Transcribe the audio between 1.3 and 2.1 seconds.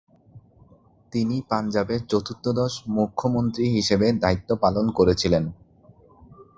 পাঞ্জাবের